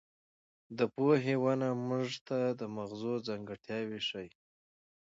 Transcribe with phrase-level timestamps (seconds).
[0.77, 4.31] د پوهې ونه موږ ته د مغزو ځانګړتیاوې ښيي.